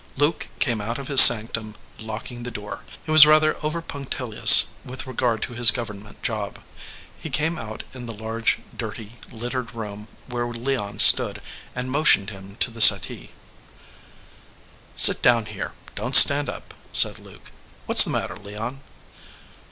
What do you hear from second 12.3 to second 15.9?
him to the settee. "Sit down here.